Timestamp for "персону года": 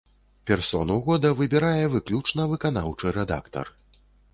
0.51-1.29